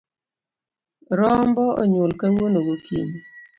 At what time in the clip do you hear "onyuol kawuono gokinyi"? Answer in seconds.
1.81-3.19